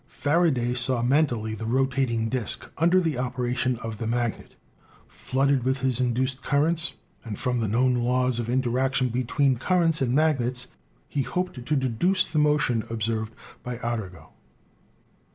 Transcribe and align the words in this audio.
Faraday 0.07 0.73
saw 0.73 1.03
mentally 1.03 1.53
the 1.53 1.67
rotating 1.67 2.27
disk, 2.27 2.71
under 2.79 2.99
the 2.99 3.19
operation 3.19 3.75
of 3.83 3.99
the 3.99 4.07
magnet, 4.07 4.55
flooded 5.07 5.61
with 5.63 5.81
his 5.81 5.99
in 5.99 6.11
duced 6.11 6.41
currents, 6.41 6.93
and 7.23 7.37
from 7.37 7.59
the 7.59 7.67
known 7.67 7.93
laws 7.93 8.39
of 8.39 8.49
interaction 8.49 9.09
between 9.09 9.57
currents 9.57 10.01
and 10.01 10.15
magnets 10.15 10.69
he 11.07 11.21
hoped 11.21 11.63
to 11.63 11.75
deduce 11.75 12.23
the 12.23 12.39
motion 12.39 12.83
observed 12.89 13.33
by 13.61 13.77
Arago. 13.77 14.33